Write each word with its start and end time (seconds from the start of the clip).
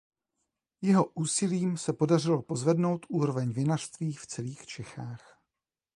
Jeho 0.81 1.05
úsilím 1.13 1.77
se 1.77 1.93
podařilo 1.93 2.41
pozvednout 2.41 3.05
úroveň 3.09 3.49
vinařství 3.51 4.13
v 4.13 4.27
celých 4.27 4.65
Čechách. 4.65 5.39